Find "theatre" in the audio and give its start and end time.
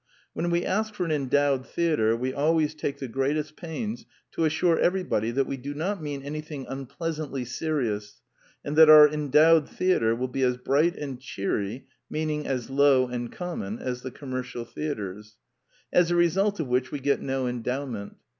1.67-2.17, 9.69-10.15